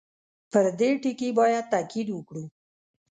پر 0.51 0.65
دې 0.79 0.89
ټکي 1.01 1.29
باندې 1.37 1.59
تاءکید 1.71 2.07
وکړو. 2.11 2.43